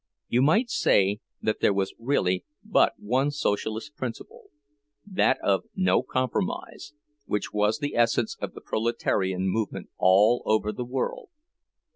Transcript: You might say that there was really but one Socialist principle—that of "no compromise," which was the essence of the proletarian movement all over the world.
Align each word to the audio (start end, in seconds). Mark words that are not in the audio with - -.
You 0.29 0.41
might 0.41 0.71
say 0.71 1.19
that 1.43 1.59
there 1.59 1.75
was 1.75 1.93
really 1.99 2.43
but 2.63 2.93
one 2.97 3.29
Socialist 3.29 3.95
principle—that 3.95 5.37
of 5.43 5.65
"no 5.75 6.01
compromise," 6.01 6.93
which 7.27 7.53
was 7.53 7.77
the 7.77 7.95
essence 7.95 8.35
of 8.41 8.53
the 8.55 8.61
proletarian 8.61 9.47
movement 9.47 9.89
all 9.99 10.41
over 10.47 10.71
the 10.71 10.85
world. 10.85 11.29